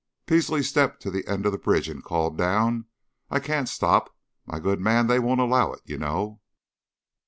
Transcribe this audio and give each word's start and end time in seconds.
Peasley 0.25 0.63
stepped 0.63 0.99
to 1.03 1.11
the 1.11 1.27
end 1.27 1.45
of 1.45 1.51
the 1.51 1.59
bridge 1.59 1.87
and 1.87 2.03
called 2.03 2.35
down: 2.35 2.85
"I 3.29 3.39
can't 3.39 3.69
stop, 3.69 4.11
my 4.47 4.57
good 4.59 4.79
man, 4.81 5.05
they 5.05 5.19
won't 5.19 5.41
allow 5.41 5.73
it, 5.73 5.81
y' 5.85 5.95
know. 5.95 6.41